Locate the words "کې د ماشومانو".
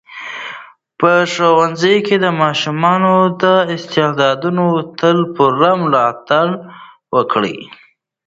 2.07-3.15